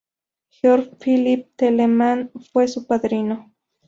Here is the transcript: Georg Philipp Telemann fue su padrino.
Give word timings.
Georg 0.49 0.97
Philipp 0.97 1.51
Telemann 1.55 2.31
fue 2.51 2.67
su 2.67 2.87
padrino. 2.87 3.53